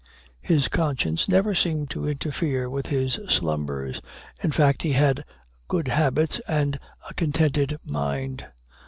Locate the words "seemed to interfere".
1.53-2.67